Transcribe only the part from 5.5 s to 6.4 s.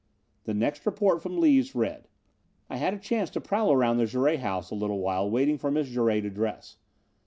for Miss Jouret to